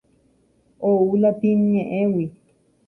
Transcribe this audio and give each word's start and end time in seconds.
Ou 0.89 1.07
latín 1.21 1.59
ñe'ẽgui. 1.71 2.25